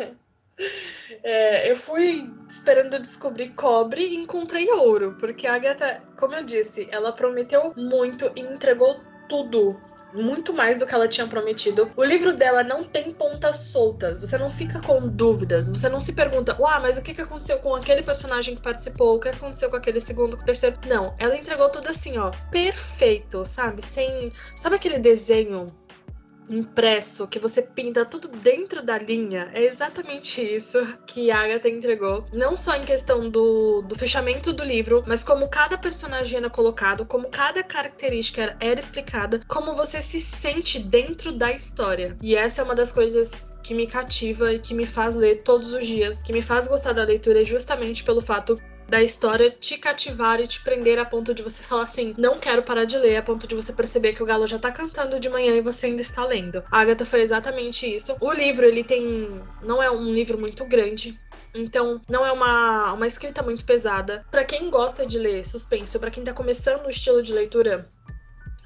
é, 1.21 1.69
eu 1.69 1.75
fui 1.75 2.31
esperando 2.47 2.97
descobrir 2.99 3.49
cobre 3.49 4.01
e 4.01 4.15
encontrei 4.15 4.71
ouro, 4.71 5.17
porque 5.19 5.45
a 5.45 5.55
Agatha, 5.55 6.01
como 6.17 6.35
eu 6.35 6.43
disse, 6.43 6.87
ela 6.89 7.11
prometeu 7.11 7.73
muito 7.75 8.31
e 8.33 8.39
entregou 8.39 9.01
tudo 9.27 9.77
muito 10.13 10.53
mais 10.53 10.77
do 10.77 10.85
que 10.85 10.93
ela 10.93 11.07
tinha 11.07 11.27
prometido. 11.27 11.91
O 11.95 12.03
livro 12.03 12.33
dela 12.33 12.63
não 12.63 12.83
tem 12.83 13.11
pontas 13.11 13.57
soltas, 13.57 14.19
você 14.19 14.37
não 14.37 14.49
fica 14.49 14.81
com 14.81 15.07
dúvidas, 15.07 15.67
você 15.67 15.89
não 15.89 15.99
se 15.99 16.13
pergunta, 16.13 16.55
uau, 16.59 16.81
mas 16.81 16.97
o 16.97 17.01
que, 17.01 17.19
aconteceu 17.19 17.59
com 17.59 17.75
aquele 17.75 18.01
personagem 18.01 18.55
que 18.55 18.61
participou, 18.61 19.15
o 19.15 19.19
que 19.19 19.29
aconteceu 19.29 19.69
com 19.69 19.75
aquele 19.75 20.01
segundo, 20.01 20.37
com 20.37 20.43
o 20.43 20.45
terceiro. 20.45 20.77
Não, 20.87 21.13
ela 21.17 21.35
entregou 21.35 21.69
tudo 21.69 21.89
assim, 21.89 22.17
ó, 22.17 22.31
perfeito, 22.51 23.45
sabe? 23.45 23.85
Sem. 23.85 24.31
Sabe 24.55 24.75
aquele 24.75 24.99
desenho 24.99 25.67
impresso, 26.49 27.27
que 27.27 27.39
você 27.39 27.61
pinta 27.61 28.05
tudo 28.05 28.27
dentro 28.29 28.81
da 28.81 28.97
linha. 28.97 29.49
É 29.53 29.63
exatamente 29.63 30.41
isso 30.41 30.79
que 31.05 31.31
a 31.31 31.41
Agatha 31.41 31.69
entregou. 31.69 32.25
Não 32.33 32.55
só 32.55 32.75
em 32.75 32.83
questão 32.83 33.29
do, 33.29 33.81
do 33.81 33.95
fechamento 33.95 34.51
do 34.51 34.63
livro, 34.63 35.03
mas 35.07 35.23
como 35.23 35.49
cada 35.49 35.77
personagem 35.77 36.37
era 36.37 36.49
colocado, 36.49 37.05
como 37.05 37.29
cada 37.29 37.63
característica 37.63 38.55
era 38.59 38.79
explicada, 38.79 39.41
como 39.47 39.75
você 39.75 40.01
se 40.01 40.19
sente 40.19 40.79
dentro 40.79 41.31
da 41.31 41.51
história. 41.51 42.17
E 42.21 42.35
essa 42.35 42.61
é 42.61 42.63
uma 42.63 42.75
das 42.75 42.91
coisas 42.91 43.55
que 43.63 43.73
me 43.73 43.85
cativa 43.85 44.53
e 44.53 44.59
que 44.59 44.73
me 44.73 44.85
faz 44.85 45.15
ler 45.15 45.43
todos 45.43 45.73
os 45.73 45.85
dias, 45.85 46.23
que 46.23 46.33
me 46.33 46.41
faz 46.41 46.67
gostar 46.67 46.93
da 46.93 47.03
leitura 47.03 47.43
justamente 47.45 48.03
pelo 48.03 48.21
fato 48.21 48.59
da 48.89 49.01
história 49.01 49.49
te 49.49 49.77
cativar 49.77 50.41
e 50.41 50.47
te 50.47 50.61
prender 50.61 50.97
a 50.99 51.05
ponto 51.05 51.33
de 51.33 51.43
você 51.43 51.63
falar 51.63 51.83
assim: 51.83 52.13
não 52.17 52.37
quero 52.37 52.63
parar 52.63 52.85
de 52.85 52.97
ler, 52.97 53.17
a 53.17 53.23
ponto 53.23 53.47
de 53.47 53.55
você 53.55 53.71
perceber 53.71 54.13
que 54.13 54.23
o 54.23 54.25
galo 54.25 54.47
já 54.47 54.57
tá 54.57 54.71
cantando 54.71 55.19
de 55.19 55.29
manhã 55.29 55.55
e 55.55 55.61
você 55.61 55.87
ainda 55.87 56.01
está 56.01 56.25
lendo. 56.25 56.63
A 56.71 56.81
Agatha 56.81 57.05
foi 57.05 57.21
exatamente 57.21 57.85
isso. 57.85 58.15
O 58.19 58.31
livro, 58.31 58.65
ele 58.65 58.83
tem. 58.83 59.41
não 59.61 59.81
é 59.81 59.89
um 59.89 60.13
livro 60.13 60.37
muito 60.37 60.65
grande, 60.65 61.17
então, 61.53 61.99
não 62.07 62.25
é 62.25 62.31
uma, 62.31 62.93
uma 62.93 63.07
escrita 63.07 63.41
muito 63.41 63.65
pesada. 63.65 64.25
Para 64.29 64.43
quem 64.43 64.69
gosta 64.69 65.05
de 65.05 65.17
ler 65.17 65.45
suspense, 65.45 65.97
para 65.97 66.11
quem 66.11 66.23
tá 66.23 66.33
começando 66.33 66.85
o 66.85 66.89
estilo 66.89 67.21
de 67.21 67.33
leitura, 67.33 67.89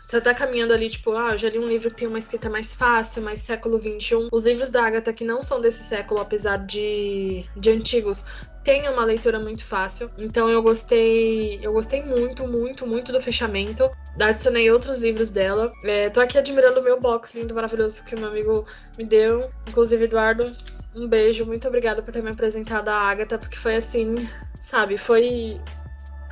você 0.08 0.20
tá 0.22 0.34
caminhando 0.34 0.74
ali, 0.74 0.90
tipo, 0.90 1.12
ah, 1.14 1.32
eu 1.32 1.38
já 1.38 1.50
li 1.50 1.58
um 1.58 1.68
livro 1.68 1.90
que 1.90 1.96
tem 1.96 2.08
uma 2.08 2.20
escrita 2.20 2.50
mais 2.50 2.76
fácil, 2.76 3.22
mais 3.24 3.42
século 3.42 3.80
XXI. 3.80 4.28
Os 4.32 4.46
livros 4.46 4.70
da 4.70 4.84
Agatha, 4.86 5.14
que 5.14 5.24
não 5.24 5.42
são 5.42 5.62
desse 5.62 5.84
século, 5.84 6.20
apesar 6.20 6.58
de, 6.58 7.46
de 7.56 7.70
antigos, 7.72 8.26
tem 8.64 8.88
uma 8.90 9.06
leitura 9.06 9.40
muito 9.40 9.66
fácil. 9.66 10.12
Então 10.18 10.50
eu 10.50 10.62
gostei, 10.62 11.60
eu 11.66 11.72
gostei 11.74 12.04
muito, 12.04 12.48
muito, 12.48 12.86
muito 12.86 13.12
do 13.12 13.22
fechamento. 13.22 13.90
Adicionei 14.20 14.70
outros 14.72 15.00
livros 15.00 15.32
dela. 15.32 15.74
É, 15.84 16.10
tô 16.10 16.20
aqui 16.20 16.38
admirando 16.38 16.80
o 16.80 16.84
meu 16.84 17.00
box 17.00 17.34
lindo, 17.38 17.56
maravilhoso 17.56 18.04
que 18.04 18.16
o 18.16 18.20
meu 18.20 18.28
amigo 18.30 18.66
me 18.98 19.06
deu. 19.06 19.50
Inclusive, 19.68 20.04
Eduardo, 20.06 20.54
um 20.94 21.08
beijo. 21.08 21.46
Muito 21.46 21.68
obrigada 21.68 22.02
por 22.04 22.12
ter 22.14 22.22
me 22.22 22.30
apresentado 22.30 22.90
a 22.90 22.96
Agatha, 22.96 23.40
porque 23.40 23.58
foi 23.58 23.76
assim, 23.76 24.16
sabe, 24.62 24.98
foi 24.98 25.62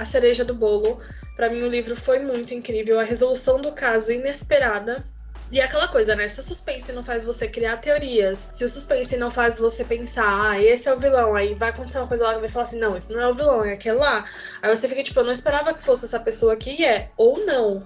a 0.02 0.06
cereja 0.06 0.44
do 0.44 0.54
bolo. 0.54 1.00
Para 1.36 1.50
mim, 1.50 1.62
o 1.62 1.70
livro 1.70 1.96
foi 1.96 2.20
muito 2.20 2.54
incrível. 2.54 3.00
A 3.00 3.04
resolução 3.04 3.62
do 3.62 3.72
caso 3.72 4.12
inesperada 4.12 5.06
e 5.52 5.60
é 5.60 5.66
aquela 5.66 5.90
coisa, 5.90 6.16
né? 6.16 6.30
Se 6.30 6.40
o 6.40 6.44
suspense 6.44 6.94
não 6.94 7.04
faz 7.04 7.26
você 7.26 7.46
criar 7.46 7.76
teorias, 7.78 8.38
se 8.54 8.64
o 8.64 8.70
suspense 8.70 9.18
não 9.18 9.30
faz 9.30 9.60
você 9.60 9.84
pensar, 9.84 10.52
ah, 10.52 10.62
esse 10.62 10.88
é 10.88 10.94
o 10.94 10.98
vilão, 10.98 11.36
aí 11.36 11.54
vai 11.54 11.70
acontecer 11.72 11.98
uma 11.98 12.08
coisa 12.08 12.24
lá 12.24 12.36
que 12.36 12.40
vai 12.40 12.48
falar 12.48 12.64
assim, 12.64 12.80
não, 12.80 12.96
isso 12.96 13.12
não 13.12 13.22
é 13.22 13.28
o 13.28 13.34
vilão, 13.34 13.66
é 13.66 13.74
aquele 13.74 13.98
lá. 13.98 14.26
Aí 14.62 14.74
você 14.74 14.88
fica 14.88 15.04
tipo, 15.04 15.20
eu 15.20 15.26
não 15.26 15.34
esperava 15.34 15.74
que 15.74 15.84
fosse 15.84 16.06
essa 16.06 16.22
pessoa 16.22 16.54
aqui, 16.54 16.78
e 16.80 16.86
é, 16.86 17.12
ou 17.18 17.46
não. 17.46 17.86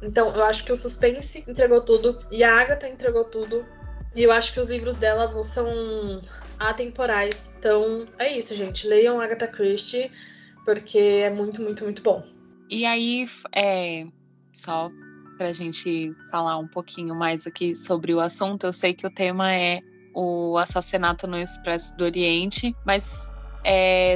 Então, 0.00 0.32
eu 0.36 0.44
acho 0.44 0.64
que 0.64 0.70
o 0.70 0.76
suspense 0.76 1.44
entregou 1.48 1.80
tudo, 1.80 2.16
e 2.30 2.44
a 2.44 2.60
Agatha 2.60 2.88
entregou 2.88 3.24
tudo, 3.24 3.66
e 4.14 4.22
eu 4.22 4.30
acho 4.30 4.52
que 4.52 4.60
os 4.60 4.70
livros 4.70 4.94
dela 4.94 5.42
são 5.42 6.22
atemporais. 6.60 7.56
Então, 7.58 8.06
é 8.20 8.30
isso, 8.30 8.54
gente. 8.54 8.86
Leiam 8.86 9.20
Agatha 9.20 9.48
Christie, 9.48 10.12
porque 10.74 10.98
é 10.98 11.30
muito, 11.30 11.60
muito, 11.60 11.82
muito 11.82 12.00
bom. 12.00 12.24
E 12.70 12.86
aí, 12.86 13.26
é, 13.52 14.04
só 14.52 14.88
para 15.36 15.48
a 15.48 15.52
gente 15.52 16.14
falar 16.30 16.58
um 16.58 16.68
pouquinho 16.68 17.12
mais 17.14 17.44
aqui 17.44 17.74
sobre 17.74 18.14
o 18.14 18.20
assunto. 18.20 18.66
Eu 18.66 18.72
sei 18.72 18.94
que 18.94 19.04
o 19.04 19.10
tema 19.10 19.52
é 19.52 19.80
o 20.14 20.56
assassinato 20.56 21.26
no 21.26 21.36
Expresso 21.36 21.96
do 21.96 22.04
Oriente, 22.04 22.72
mas 22.86 23.32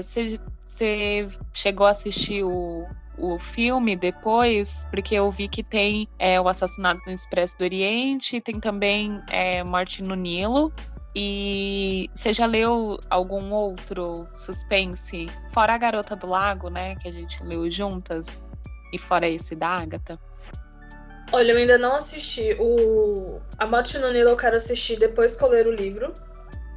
você 0.00 0.38
é, 0.80 1.28
chegou 1.52 1.86
a 1.88 1.90
assistir 1.90 2.44
o, 2.44 2.86
o 3.18 3.36
filme 3.38 3.96
depois, 3.96 4.86
porque 4.90 5.16
eu 5.16 5.28
vi 5.32 5.48
que 5.48 5.64
tem 5.64 6.06
é, 6.20 6.40
o 6.40 6.46
assassinato 6.46 7.00
no 7.04 7.12
Expresso 7.12 7.58
do 7.58 7.64
Oriente, 7.64 8.40
tem 8.40 8.60
também 8.60 9.20
é, 9.28 9.64
Morte 9.64 10.04
no 10.04 10.14
Nilo. 10.14 10.72
E 11.16 12.10
você 12.12 12.32
já 12.32 12.46
leu 12.46 12.98
algum 13.08 13.52
outro 13.52 14.26
suspense? 14.34 15.28
Fora 15.52 15.74
a 15.74 15.78
Garota 15.78 16.16
do 16.16 16.26
Lago, 16.26 16.68
né? 16.68 16.96
Que 16.96 17.08
a 17.08 17.12
gente 17.12 17.42
leu 17.44 17.70
juntas. 17.70 18.42
E 18.92 18.98
fora 18.98 19.28
esse 19.28 19.54
da 19.54 19.68
Agatha? 19.68 20.18
Olha, 21.32 21.52
eu 21.52 21.56
ainda 21.56 21.78
não 21.78 21.96
assisti 21.96 22.56
o 22.60 23.40
A 23.58 23.66
Morte 23.66 23.98
no 23.98 24.10
Nilo 24.12 24.30
eu 24.30 24.36
quero 24.36 24.56
assistir 24.56 24.98
depois 24.98 25.36
que 25.36 25.42
eu 25.42 25.48
ler 25.48 25.66
o 25.66 25.72
livro. 25.72 26.14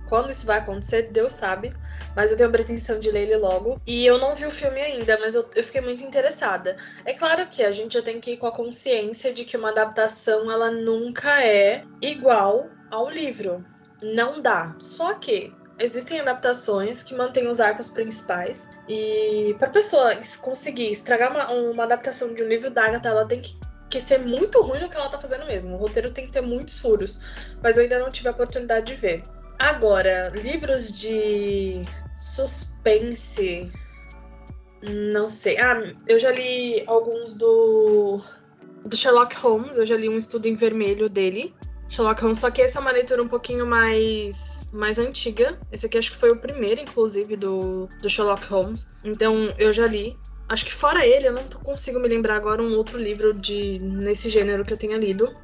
Quando 0.08 0.32
isso 0.32 0.46
vai 0.46 0.60
acontecer, 0.60 1.12
Deus 1.12 1.34
sabe. 1.34 1.72
Mas 2.16 2.32
eu 2.32 2.38
tenho 2.38 2.50
a 2.50 2.52
pretensão 2.52 2.98
de 2.98 3.12
ler 3.12 3.24
ele 3.24 3.38
logo. 3.38 3.80
E 3.86 4.06
eu 4.06 4.18
não 4.18 4.36
vi 4.36 4.46
o 4.46 4.52
filme 4.52 4.82
ainda, 4.82 5.20
mas 5.20 5.36
eu, 5.36 5.48
eu, 5.54 5.64
fiquei 5.64 5.82
muito 5.82 6.04
interessada. 6.04 6.78
É 7.06 7.14
claro 7.14 7.46
que 7.48 7.62
a 7.62 7.72
gente 7.72 7.96
já 7.96 8.02
tem 8.02 8.20
que 8.20 8.32
ir 8.32 8.38
com 8.38 8.48
a 8.48 8.52
consciência 8.52 9.34
de 9.34 9.44
que 9.44 9.58
uma 9.58 9.70
adaptação 9.70 10.50
ela 10.52 10.72
nunca 10.72 11.44
é 11.44 11.84
igual 12.02 12.70
ao 12.90 13.10
livro. 13.10 13.64
Não 14.02 14.42
dá. 14.42 14.76
Só 14.82 15.14
que 15.16 15.54
existem 15.80 16.20
adaptações 16.20 17.04
que 17.04 17.16
mantêm 17.16 17.48
os 17.48 17.60
arcos 17.60 17.90
principais. 17.90 18.72
E 18.88 19.56
para 19.60 19.70
pessoa 19.70 20.12
conseguir 20.42 20.92
estragar 20.92 21.32
uma, 21.32 21.52
uma 21.52 21.84
adaptação 21.84 22.34
de 22.34 22.44
um 22.44 22.48
livro 22.48 22.70
da 22.70 22.86
Agatha, 22.86 23.10
ela 23.10 23.26
tem 23.26 23.42
que 23.42 23.58
que 23.90 24.00
ser 24.02 24.20
muito 24.20 24.62
ruim 24.62 24.80
no 24.82 24.90
que 24.90 24.98
ela 24.98 25.10
tá 25.10 25.18
fazendo 25.18 25.46
mesmo. 25.46 25.76
O 25.76 25.78
roteiro 25.78 26.12
tem 26.12 26.26
que 26.26 26.32
ter 26.32 26.42
muitos 26.42 26.80
furos, 26.80 27.56
mas 27.62 27.78
eu 27.78 27.84
ainda 27.84 28.00
não 28.00 28.12
tive 28.12 28.28
a 28.28 28.32
oportunidade 28.32 28.88
de 28.88 28.96
ver. 28.96 29.24
Agora, 29.58 30.30
livros 30.30 30.92
de 30.92 31.84
suspense. 32.18 33.72
Não 34.82 35.28
sei. 35.30 35.58
Ah, 35.58 35.82
eu 36.08 36.20
já 36.20 36.32
li 36.32 36.84
alguns 36.86 37.34
do, 37.34 38.22
do 38.86 38.96
Sherlock 38.96 39.36
Holmes, 39.38 39.78
eu 39.78 39.86
já 39.86 39.98
li 39.98 40.08
um 40.08 40.18
estudo 40.18 40.48
em 40.48 40.56
vermelho 40.56 41.10
dele. 41.10 41.56
Sherlock 41.90 42.22
Holmes, 42.22 42.40
só 42.40 42.52
que 42.52 42.62
essa 42.62 42.80
é 42.80 42.82
uma 42.82 42.92
leitura 42.92 43.24
um 43.24 43.28
pouquinho 43.28 43.66
mais, 43.66 44.70
mais 44.74 45.00
antiga. 45.00 45.58
Esse 45.72 45.86
aqui 45.86 45.98
acho 45.98 46.12
que 46.12 46.18
foi 46.18 46.32
o 46.32 46.38
primeiro, 46.38 46.82
inclusive, 46.82 47.36
do, 47.36 47.88
do 48.02 48.10
Sherlock 48.10 48.46
Holmes. 48.48 48.88
Então 49.04 49.54
eu 49.58 49.72
já 49.72 49.88
li. 49.88 50.18
Acho 50.50 50.66
que 50.66 50.74
fora 50.74 51.06
ele, 51.06 51.28
eu 51.28 51.34
não 51.34 51.44
consigo 51.44 52.00
me 52.00 52.08
lembrar 52.08 52.36
agora 52.36 52.62
um 52.62 52.76
outro 52.76 52.98
livro 52.98 53.34
de 53.34 53.80
nesse 53.80 54.30
gênero 54.30 54.64
que 54.64 54.72
eu 54.72 54.78
tenha 54.78 54.98
lido. 54.98 55.36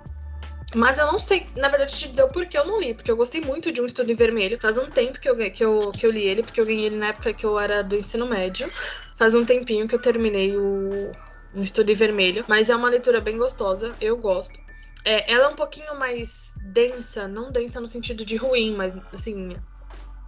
Mas 0.75 0.97
eu 0.97 1.05
não 1.05 1.19
sei, 1.19 1.45
na 1.55 1.67
verdade, 1.67 1.93
te 1.93 2.07
dizer 2.07 2.23
o 2.23 2.29
porquê 2.29 2.57
eu 2.57 2.65
não 2.65 2.79
li, 2.79 2.93
porque 2.93 3.11
eu 3.11 3.17
gostei 3.17 3.41
muito 3.41 3.71
de 3.71 3.79
um 3.81 3.85
estudo 3.85 4.11
em 4.11 4.15
vermelho. 4.15 4.57
Faz 4.59 4.77
um 4.77 4.89
tempo 4.89 5.19
que 5.19 5.29
eu, 5.29 5.35
que, 5.37 5.63
eu, 5.63 5.79
que 5.91 6.05
eu 6.05 6.11
li 6.11 6.25
ele, 6.25 6.41
porque 6.41 6.59
eu 6.59 6.65
ganhei 6.65 6.85
ele 6.85 6.97
na 6.97 7.07
época 7.07 7.33
que 7.33 7.45
eu 7.45 7.59
era 7.59 7.83
do 7.83 7.95
ensino 7.95 8.25
médio. 8.25 8.69
Faz 9.15 9.35
um 9.35 9.45
tempinho 9.45 9.87
que 9.87 9.93
eu 9.93 9.99
terminei 9.99 10.57
o, 10.57 11.11
um 11.53 11.61
estudo 11.61 11.91
em 11.91 11.95
vermelho. 11.95 12.43
Mas 12.47 12.69
é 12.69 12.75
uma 12.75 12.89
leitura 12.89 13.21
bem 13.21 13.37
gostosa, 13.37 13.95
eu 14.01 14.17
gosto. 14.17 14.59
É, 15.05 15.31
ela 15.31 15.45
é 15.45 15.47
um 15.49 15.55
pouquinho 15.55 15.97
mais 15.97 16.53
densa, 16.71 17.27
não 17.27 17.51
densa 17.51 17.81
no 17.81 17.87
sentido 17.87 18.25
de 18.25 18.35
ruim, 18.35 18.75
mas 18.75 18.95
assim, 19.13 19.57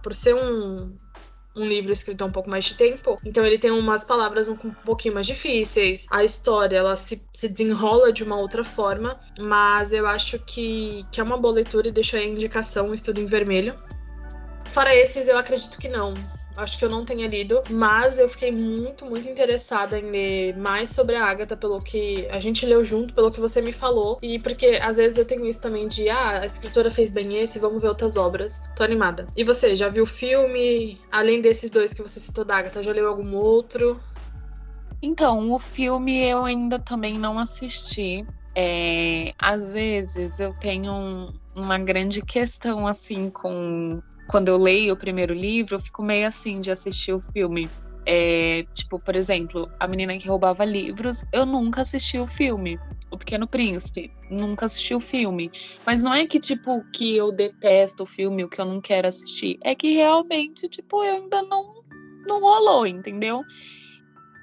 por 0.02 0.12
ser 0.12 0.34
um, 0.34 0.96
um 1.56 1.64
livro 1.64 1.90
escrito 1.90 2.22
há 2.22 2.26
um 2.26 2.30
pouco 2.30 2.50
mais 2.50 2.66
de 2.66 2.74
tempo. 2.74 3.18
Então 3.24 3.44
ele 3.44 3.58
tem 3.58 3.70
umas 3.70 4.04
palavras 4.04 4.48
um, 4.48 4.52
um 4.64 4.70
pouquinho 4.84 5.14
mais 5.14 5.26
difíceis. 5.26 6.06
A 6.10 6.22
história, 6.22 6.76
ela 6.76 6.96
se, 6.96 7.26
se 7.32 7.48
desenrola 7.48 8.12
de 8.12 8.22
uma 8.22 8.36
outra 8.36 8.62
forma. 8.62 9.18
Mas 9.38 9.92
eu 9.92 10.06
acho 10.06 10.38
que, 10.40 11.04
que 11.10 11.20
é 11.20 11.24
uma 11.24 11.38
boa 11.38 11.54
leitura 11.54 11.88
e 11.88 11.92
deixo 11.92 12.16
aí 12.16 12.24
a 12.24 12.28
indicação, 12.28 12.92
estudo 12.92 13.18
em 13.18 13.26
vermelho. 13.26 13.74
Fora 14.68 14.94
esses, 14.94 15.26
eu 15.26 15.38
acredito 15.38 15.78
que 15.78 15.88
não. 15.88 16.14
Acho 16.56 16.78
que 16.78 16.84
eu 16.86 16.88
não 16.88 17.04
tenha 17.04 17.28
lido, 17.28 17.62
mas 17.70 18.18
eu 18.18 18.28
fiquei 18.30 18.50
muito, 18.50 19.04
muito 19.04 19.28
interessada 19.28 19.98
em 19.98 20.10
ler 20.10 20.56
mais 20.56 20.88
sobre 20.88 21.14
a 21.14 21.24
Agatha, 21.24 21.54
pelo 21.54 21.82
que 21.82 22.26
a 22.30 22.40
gente 22.40 22.64
leu 22.64 22.82
junto, 22.82 23.12
pelo 23.12 23.30
que 23.30 23.38
você 23.38 23.60
me 23.60 23.72
falou. 23.72 24.18
E 24.22 24.38
porque 24.38 24.78
às 24.82 24.96
vezes 24.96 25.18
eu 25.18 25.26
tenho 25.26 25.44
isso 25.44 25.60
também 25.60 25.86
de, 25.86 26.08
ah, 26.08 26.40
a 26.40 26.46
escritora 26.46 26.90
fez 26.90 27.10
bem 27.10 27.36
esse, 27.36 27.58
vamos 27.58 27.82
ver 27.82 27.88
outras 27.88 28.16
obras. 28.16 28.62
Tô 28.74 28.82
animada. 28.82 29.28
E 29.36 29.44
você, 29.44 29.76
já 29.76 29.90
viu 29.90 30.04
o 30.04 30.06
filme? 30.06 30.98
Além 31.10 31.42
desses 31.42 31.70
dois 31.70 31.92
que 31.92 32.02
você 32.02 32.18
citou 32.18 32.44
da 32.44 32.56
Agatha, 32.56 32.82
já 32.82 32.92
leu 32.92 33.06
algum 33.06 33.36
outro? 33.36 34.00
Então, 35.02 35.52
o 35.52 35.58
filme 35.58 36.24
eu 36.24 36.44
ainda 36.44 36.78
também 36.78 37.18
não 37.18 37.38
assisti. 37.38 38.26
É, 38.56 39.34
às 39.38 39.74
vezes 39.74 40.40
eu 40.40 40.54
tenho 40.54 40.90
um, 40.90 41.32
uma 41.54 41.78
grande 41.78 42.22
questão 42.22 42.86
assim 42.86 43.30
com 43.30 44.00
quando 44.28 44.48
eu 44.48 44.56
leio 44.56 44.94
o 44.94 44.96
primeiro 44.96 45.32
livro, 45.32 45.76
eu 45.76 45.80
fico 45.80 46.02
meio 46.02 46.26
assim 46.26 46.60
de 46.60 46.70
assistir 46.70 47.12
o 47.12 47.20
filme. 47.20 47.70
É, 48.08 48.64
tipo, 48.72 49.00
por 49.00 49.16
exemplo, 49.16 49.66
A 49.80 49.88
Menina 49.88 50.16
que 50.16 50.28
Roubava 50.28 50.64
Livros, 50.64 51.24
eu 51.32 51.44
nunca 51.44 51.82
assisti 51.82 52.18
o 52.18 52.26
filme. 52.26 52.78
O 53.10 53.18
Pequeno 53.18 53.46
Príncipe, 53.48 54.10
nunca 54.30 54.66
assisti 54.66 54.94
o 54.94 55.00
filme. 55.00 55.50
Mas 55.84 56.02
não 56.02 56.12
é 56.12 56.26
que, 56.26 56.38
tipo, 56.38 56.84
que 56.94 57.16
eu 57.16 57.32
detesto 57.32 58.02
o 58.02 58.06
filme, 58.06 58.44
o 58.44 58.48
que 58.48 58.60
eu 58.60 58.64
não 58.64 58.80
quero 58.80 59.08
assistir. 59.08 59.58
É 59.62 59.74
que 59.74 59.90
realmente, 59.92 60.68
tipo, 60.68 61.02
eu 61.02 61.16
ainda 61.16 61.42
não, 61.42 61.82
não 62.26 62.40
rolou, 62.40 62.86
entendeu? 62.86 63.42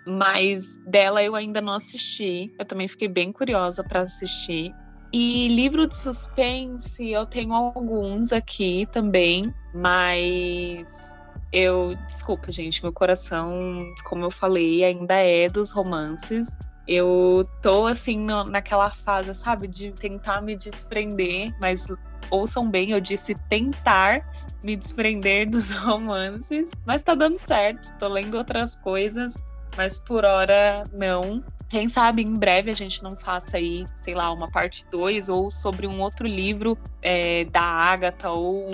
Mas 0.05 0.77
dela 0.85 1.23
eu 1.23 1.35
ainda 1.35 1.61
não 1.61 1.73
assisti. 1.73 2.53
Eu 2.59 2.65
também 2.65 2.87
fiquei 2.87 3.07
bem 3.07 3.31
curiosa 3.31 3.83
para 3.83 4.01
assistir. 4.01 4.73
E 5.13 5.47
livro 5.49 5.87
de 5.87 5.95
suspense, 5.95 7.11
eu 7.11 7.25
tenho 7.25 7.53
alguns 7.53 8.33
aqui 8.33 8.87
também, 8.91 9.53
mas 9.73 11.21
eu. 11.51 11.95
Desculpa, 11.95 12.51
gente, 12.51 12.83
meu 12.83 12.91
coração, 12.91 13.79
como 14.03 14.25
eu 14.25 14.31
falei, 14.31 14.83
ainda 14.83 15.15
é 15.15 15.49
dos 15.49 15.71
romances. 15.71 16.57
Eu 16.87 17.47
tô, 17.61 17.85
assim, 17.85 18.19
no, 18.19 18.43
naquela 18.43 18.89
fase, 18.89 19.33
sabe, 19.33 19.67
de 19.67 19.91
tentar 19.91 20.41
me 20.41 20.55
desprender, 20.55 21.53
mas 21.61 21.87
ouçam 22.29 22.69
bem, 22.69 22.91
eu 22.91 22.99
disse 22.99 23.35
tentar 23.47 24.21
me 24.61 24.75
desprender 24.75 25.47
dos 25.49 25.69
romances, 25.71 26.71
mas 26.85 27.03
tá 27.03 27.15
dando 27.15 27.37
certo, 27.37 27.87
tô 27.97 28.07
lendo 28.07 28.37
outras 28.37 28.75
coisas, 28.75 29.35
mas 29.77 29.99
por 29.99 30.25
hora 30.25 30.83
não. 30.91 31.43
Quem 31.69 31.87
sabe 31.87 32.21
em 32.21 32.37
breve 32.37 32.69
a 32.69 32.75
gente 32.75 33.01
não 33.01 33.17
faça 33.17 33.57
aí, 33.57 33.85
sei 33.95 34.13
lá, 34.13 34.31
uma 34.31 34.51
parte 34.51 34.85
2 34.91 35.29
ou 35.29 35.49
sobre 35.49 35.87
um 35.87 36.01
outro 36.01 36.27
livro 36.27 36.77
é, 37.01 37.45
da 37.45 37.63
Agatha 37.63 38.29
ou, 38.29 38.69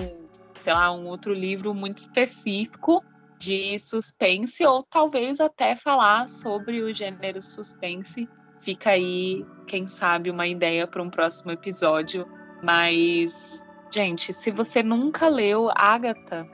sei 0.60 0.74
lá, 0.74 0.92
um 0.92 1.06
outro 1.06 1.34
livro 1.34 1.74
muito 1.74 2.00
específico 2.00 3.04
de 3.38 3.80
suspense 3.80 4.66
ou 4.66 4.84
talvez 4.84 5.40
até 5.40 5.76
falar 5.76 6.28
sobre 6.30 6.82
o 6.82 6.94
gênero 6.94 7.42
suspense. 7.42 8.28
Fica 8.60 8.92
aí, 8.92 9.46
quem 9.66 9.88
sabe, 9.88 10.30
uma 10.30 10.46
ideia 10.46 10.86
para 10.86 11.02
um 11.02 11.10
próximo 11.10 11.52
episódio. 11.52 12.28
Mas, 12.62 13.66
gente, 13.94 14.34
se 14.34 14.52
você 14.52 14.84
nunca 14.84 15.30
leu 15.30 15.70
Agatha, 15.74 16.46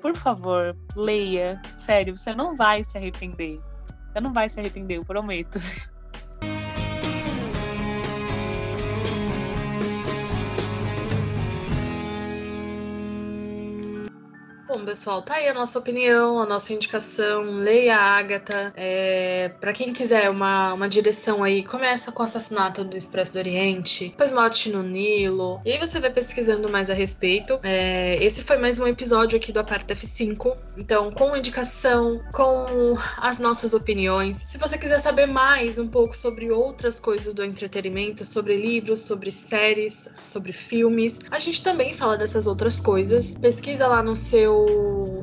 por 0.00 0.16
favor, 0.16 0.76
leia. 0.96 1.60
Sério, 1.76 2.16
você 2.16 2.34
não 2.34 2.56
vai 2.56 2.82
se 2.82 2.98
arrepender. 2.98 3.60
Você 4.12 4.20
não 4.20 4.32
vai 4.32 4.48
se 4.48 4.58
arrepender, 4.58 4.96
eu 4.96 5.04
prometo. 5.04 5.58
pessoal, 14.86 15.20
tá 15.20 15.34
aí 15.34 15.48
a 15.48 15.52
nossa 15.52 15.80
opinião, 15.80 16.40
a 16.40 16.46
nossa 16.46 16.72
indicação. 16.72 17.42
Leia 17.58 17.96
a 17.96 18.18
Agatha. 18.18 18.72
É, 18.76 19.50
para 19.60 19.72
quem 19.72 19.92
quiser 19.92 20.30
uma, 20.30 20.72
uma 20.74 20.88
direção 20.88 21.42
aí, 21.42 21.64
começa 21.64 22.12
com 22.12 22.22
o 22.22 22.24
assassinato 22.24 22.84
do 22.84 22.96
Expresso 22.96 23.32
do 23.32 23.40
Oriente, 23.40 24.10
depois 24.10 24.30
Morte 24.30 24.70
no 24.70 24.84
Nilo. 24.84 25.60
E 25.64 25.72
aí 25.72 25.78
você 25.78 25.98
vai 25.98 26.10
pesquisando 26.10 26.68
mais 26.68 26.88
a 26.88 26.94
respeito. 26.94 27.58
É, 27.64 28.16
esse 28.22 28.44
foi 28.44 28.58
mais 28.58 28.78
um 28.78 28.86
episódio 28.86 29.36
aqui 29.36 29.50
do 29.50 29.58
Aperto 29.58 29.92
F5. 29.92 30.56
Então, 30.78 31.10
com 31.10 31.36
indicação, 31.36 32.22
com 32.32 32.94
as 33.16 33.40
nossas 33.40 33.74
opiniões. 33.74 34.36
Se 34.36 34.56
você 34.56 34.78
quiser 34.78 35.00
saber 35.00 35.26
mais 35.26 35.78
um 35.78 35.88
pouco 35.88 36.16
sobre 36.16 36.52
outras 36.52 37.00
coisas 37.00 37.34
do 37.34 37.42
entretenimento, 37.42 38.24
sobre 38.24 38.56
livros, 38.56 39.00
sobre 39.00 39.32
séries, 39.32 40.14
sobre 40.20 40.52
filmes, 40.52 41.18
a 41.28 41.40
gente 41.40 41.62
também 41.62 41.92
fala 41.92 42.16
dessas 42.16 42.46
outras 42.46 42.78
coisas. 42.78 43.36
Pesquisa 43.36 43.88
lá 43.88 44.00
no 44.00 44.14
seu 44.14 44.75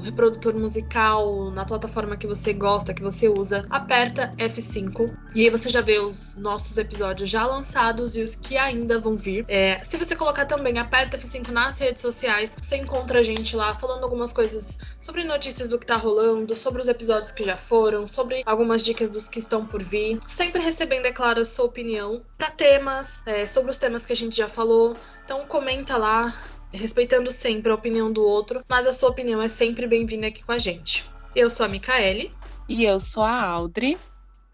reprodutor 0.03 0.55
musical 0.55 1.51
na 1.51 1.65
plataforma 1.65 2.17
que 2.17 2.27
você 2.27 2.53
gosta, 2.53 2.93
que 2.93 3.01
você 3.01 3.29
usa, 3.29 3.65
aperta 3.69 4.33
F5 4.37 5.13
e 5.35 5.41
aí 5.41 5.49
você 5.49 5.69
já 5.69 5.81
vê 5.81 5.99
os 5.99 6.35
nossos 6.35 6.77
episódios 6.77 7.29
já 7.29 7.45
lançados 7.45 8.15
e 8.15 8.21
os 8.21 8.35
que 8.35 8.57
ainda 8.57 8.99
vão 8.99 9.15
vir. 9.15 9.45
É, 9.47 9.83
se 9.83 9.97
você 9.97 10.15
colocar 10.15 10.45
também 10.45 10.77
aperta 10.77 11.17
F5 11.17 11.49
nas 11.49 11.79
redes 11.79 12.01
sociais, 12.01 12.55
você 12.61 12.77
encontra 12.77 13.19
a 13.19 13.23
gente 13.23 13.55
lá 13.55 13.73
falando 13.73 14.03
algumas 14.03 14.31
coisas 14.31 14.77
sobre 14.99 15.23
notícias 15.23 15.69
do 15.69 15.79
que 15.79 15.85
tá 15.85 15.95
rolando, 15.95 16.55
sobre 16.55 16.81
os 16.81 16.87
episódios 16.87 17.31
que 17.31 17.43
já 17.43 17.57
foram, 17.57 18.05
sobre 18.05 18.43
algumas 18.45 18.83
dicas 18.83 19.09
dos 19.09 19.27
que 19.27 19.39
estão 19.39 19.65
por 19.65 19.81
vir. 19.81 20.19
Sempre 20.27 20.61
recebendo, 20.61 21.05
é 21.05 21.11
claro, 21.11 21.41
a 21.41 21.45
sua 21.45 21.65
opinião 21.65 22.21
para 22.37 22.51
temas, 22.51 23.23
é, 23.25 23.45
sobre 23.45 23.71
os 23.71 23.77
temas 23.77 24.05
que 24.05 24.13
a 24.13 24.15
gente 24.15 24.37
já 24.37 24.47
falou. 24.47 24.95
Então 25.23 25.45
comenta 25.47 25.97
lá, 25.97 26.33
respeitando 26.73 27.31
sempre 27.31 27.71
a 27.71 27.75
opinião 27.75 28.11
do 28.11 28.23
outro, 28.23 28.63
mas 28.67 28.85
a 28.85 28.91
sua 28.91 29.09
opinião 29.09 29.41
é 29.41 29.47
sempre 29.47 29.87
bem-vinda 29.87 30.27
aqui 30.27 30.43
com 30.43 30.51
a 30.51 30.57
gente. 30.57 31.09
Eu 31.35 31.49
sou 31.49 31.65
a 31.65 31.69
Micaele. 31.69 32.33
E 32.67 32.85
eu 32.85 32.97
sou 32.99 33.23
a 33.23 33.43
Audrey. 33.43 33.97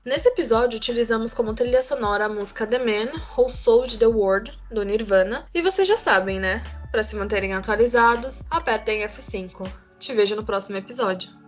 Nesse 0.04 0.30
episódio, 0.30 0.78
utilizamos 0.78 1.34
como 1.34 1.54
trilha 1.54 1.82
sonora 1.82 2.26
a 2.26 2.30
música 2.30 2.66
The 2.66 2.80
Man 2.80 3.12
Who 3.38 3.48
Sold 3.50 3.98
the 4.00 4.08
World, 4.08 4.58
do 4.72 4.84
Nirvana. 4.84 5.46
E 5.54 5.62
vocês 5.62 5.88
já 5.88 5.96
sabem, 5.96 6.40
né? 6.40 6.64
Para 6.92 7.04
se 7.04 7.16
manterem 7.16 7.54
atualizados, 7.54 8.46
apertem 8.50 9.06
F5. 9.08 9.70
Te 10.00 10.14
vejo 10.14 10.36
no 10.36 10.44
próximo 10.44 10.78
episódio. 10.78 11.39